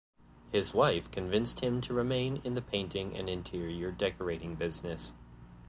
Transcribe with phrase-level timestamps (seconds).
[0.51, 5.11] His wife convinced him to remain in the painting and interior decorating business.